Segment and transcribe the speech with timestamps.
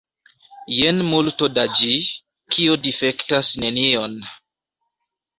[0.75, 1.91] Jen multo da ĝi,
[2.55, 4.17] kio difektas nenion.